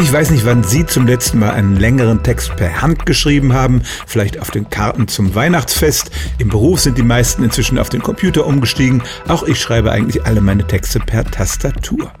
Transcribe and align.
Ich 0.00 0.12
weiß 0.12 0.30
nicht, 0.30 0.46
wann 0.46 0.62
Sie 0.62 0.86
zum 0.86 1.08
letzten 1.08 1.40
Mal 1.40 1.50
einen 1.50 1.76
längeren 1.76 2.22
Text 2.22 2.54
per 2.54 2.82
Hand 2.82 3.04
geschrieben 3.04 3.52
haben, 3.52 3.82
vielleicht 4.06 4.38
auf 4.40 4.52
den 4.52 4.70
Karten 4.70 5.08
zum 5.08 5.34
Weihnachtsfest. 5.34 6.12
Im 6.38 6.50
Beruf 6.50 6.78
sind 6.78 6.96
die 6.98 7.02
meisten 7.02 7.42
inzwischen 7.42 7.80
auf 7.80 7.88
den 7.88 8.00
Computer 8.00 8.46
umgestiegen. 8.46 9.02
Auch 9.26 9.42
ich 9.42 9.60
schreibe 9.60 9.90
eigentlich 9.90 10.24
alle 10.24 10.40
meine 10.40 10.64
Texte 10.64 11.00
per 11.00 11.24
Tastatur. 11.24 12.12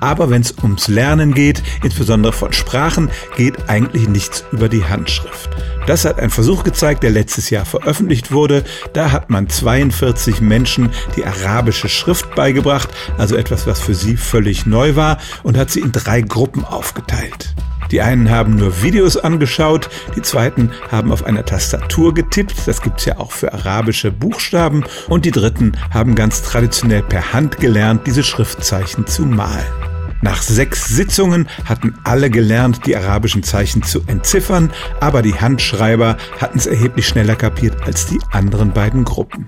Aber 0.00 0.30
wenn 0.30 0.42
es 0.42 0.54
ums 0.62 0.88
Lernen 0.88 1.34
geht, 1.34 1.62
insbesondere 1.82 2.32
von 2.32 2.52
Sprachen, 2.52 3.10
geht 3.36 3.68
eigentlich 3.68 4.08
nichts 4.08 4.44
über 4.52 4.68
die 4.68 4.84
Handschrift. 4.84 5.50
Das 5.86 6.04
hat 6.04 6.18
ein 6.18 6.30
Versuch 6.30 6.64
gezeigt, 6.64 7.02
der 7.02 7.10
letztes 7.10 7.50
Jahr 7.50 7.64
veröffentlicht 7.64 8.32
wurde. 8.32 8.64
Da 8.92 9.12
hat 9.12 9.30
man 9.30 9.48
42 9.48 10.40
Menschen 10.40 10.90
die 11.16 11.24
arabische 11.24 11.88
Schrift 11.88 12.34
beigebracht, 12.34 12.90
also 13.18 13.36
etwas, 13.36 13.66
was 13.66 13.80
für 13.80 13.94
sie 13.94 14.16
völlig 14.16 14.66
neu 14.66 14.96
war, 14.96 15.18
und 15.42 15.56
hat 15.56 15.70
sie 15.70 15.80
in 15.80 15.92
drei 15.92 16.20
Gruppen 16.20 16.64
aufgeteilt. 16.64 17.54
Die 17.90 18.02
einen 18.02 18.30
haben 18.30 18.54
nur 18.54 18.82
Videos 18.82 19.16
angeschaut, 19.16 19.90
die 20.14 20.22
zweiten 20.22 20.70
haben 20.92 21.10
auf 21.10 21.24
einer 21.24 21.44
Tastatur 21.44 22.14
getippt, 22.14 22.68
das 22.68 22.82
gibt's 22.82 23.04
ja 23.04 23.18
auch 23.18 23.32
für 23.32 23.52
arabische 23.52 24.12
Buchstaben, 24.12 24.84
und 25.08 25.24
die 25.24 25.32
dritten 25.32 25.72
haben 25.92 26.14
ganz 26.14 26.42
traditionell 26.42 27.02
per 27.02 27.32
Hand 27.32 27.58
gelernt, 27.58 28.06
diese 28.06 28.22
Schriftzeichen 28.22 29.06
zu 29.08 29.22
malen. 29.22 29.89
Nach 30.22 30.42
sechs 30.42 30.86
Sitzungen 30.86 31.48
hatten 31.64 31.94
alle 32.04 32.28
gelernt, 32.28 32.86
die 32.86 32.96
arabischen 32.96 33.42
Zeichen 33.42 33.82
zu 33.82 34.02
entziffern, 34.06 34.70
aber 35.00 35.22
die 35.22 35.34
Handschreiber 35.34 36.16
hatten 36.38 36.58
es 36.58 36.66
erheblich 36.66 37.08
schneller 37.08 37.36
kapiert 37.36 37.82
als 37.86 38.06
die 38.06 38.18
anderen 38.30 38.72
beiden 38.72 39.04
Gruppen. 39.04 39.46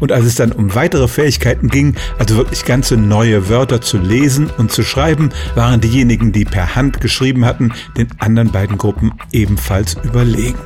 Und 0.00 0.12
als 0.12 0.24
es 0.24 0.36
dann 0.36 0.52
um 0.52 0.74
weitere 0.74 1.08
Fähigkeiten 1.08 1.68
ging, 1.68 1.96
also 2.18 2.36
wirklich 2.36 2.64
ganze 2.64 2.96
neue 2.96 3.48
Wörter 3.48 3.80
zu 3.80 3.98
lesen 3.98 4.48
und 4.56 4.70
zu 4.70 4.82
schreiben, 4.82 5.30
waren 5.54 5.80
diejenigen, 5.80 6.32
die 6.32 6.44
per 6.44 6.76
Hand 6.76 7.00
geschrieben 7.00 7.44
hatten, 7.44 7.72
den 7.96 8.08
anderen 8.18 8.52
beiden 8.52 8.78
Gruppen 8.78 9.12
ebenfalls 9.32 9.96
überlegen. 10.04 10.58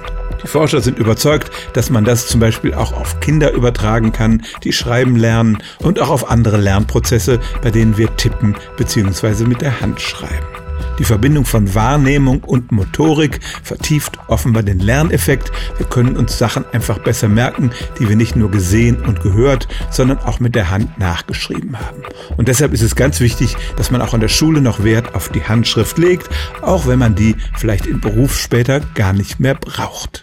Die 0.43 0.49
Forscher 0.49 0.81
sind 0.81 0.99
überzeugt, 0.99 1.51
dass 1.73 1.91
man 1.91 2.05
das 2.05 2.27
zum 2.27 2.41
Beispiel 2.41 2.75
auch 2.75 2.93
auf 2.93 3.21
Kinder 3.21 3.53
übertragen 3.53 4.13
kann, 4.13 4.43
die 4.65 4.73
schreiben 4.73 5.17
lernen 5.17 5.59
und 5.79 6.01
auch 6.01 6.11
auf 6.11 6.31
andere 6.31 6.57
Lernprozesse, 6.57 7.41
bei 7.63 7.71
denen 7.71 7.97
wir 7.97 8.17
tippen 8.17 8.57
bzw. 8.77 9.45
mit 9.45 9.61
der 9.61 9.81
Hand 9.81 10.01
schreiben. 10.01 10.47
Die 10.99 11.05
Verbindung 11.05 11.45
von 11.45 11.75
Wahrnehmung 11.75 12.45
und 12.45 12.71
Motorik 12.71 13.41
vertieft 13.63 14.19
offenbar 14.29 14.63
den 14.63 14.79
Lerneffekt. 14.79 15.51
Wir 15.79 15.87
können 15.87 16.17
uns 16.17 16.39
Sachen 16.39 16.65
einfach 16.73 16.99
besser 16.99 17.29
merken, 17.29 17.71
die 17.99 18.09
wir 18.09 18.17
nicht 18.17 18.37
nur 18.37 18.51
gesehen 18.51 19.01
und 19.03 19.23
gehört, 19.23 19.69
sondern 19.91 20.19
auch 20.19 20.39
mit 20.39 20.55
der 20.55 20.71
Hand 20.71 20.99
nachgeschrieben 20.99 21.79
haben. 21.79 22.03
Und 22.37 22.49
deshalb 22.49 22.73
ist 22.73 22.83
es 22.83 22.95
ganz 22.95 23.21
wichtig, 23.21 23.57
dass 23.77 23.91
man 23.91 24.03
auch 24.03 24.15
in 24.15 24.21
der 24.21 24.29
Schule 24.29 24.61
noch 24.61 24.85
Wert 24.85 25.15
auf 25.15 25.31
die 25.31 25.43
Handschrift 25.43 25.99
legt, 25.99 26.29
auch 26.61 26.87
wenn 26.87 26.99
man 26.99 27.15
die 27.15 27.37
vielleicht 27.57 27.87
im 27.87 28.01
Beruf 28.01 28.39
später 28.39 28.81
gar 28.95 29.13
nicht 29.13 29.41
mehr 29.41 29.55
braucht. 29.55 30.23